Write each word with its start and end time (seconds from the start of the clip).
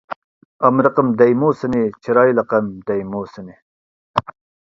ئامرىقىم 0.69 1.11
دەيمۇ 1.19 1.51
سېنى، 1.59 1.83
چىرايلىقى 2.07 2.61
دەيمۇ 2.87 3.23
سېنى. 3.35 3.57